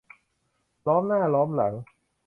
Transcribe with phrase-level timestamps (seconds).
[0.87, 1.73] ล้อมหน้าล้อมหลัง